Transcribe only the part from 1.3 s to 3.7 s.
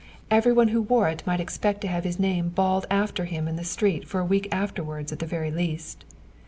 expect to have his name bawled after him in the